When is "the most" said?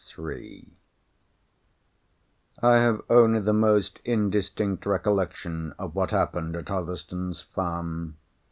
3.39-3.99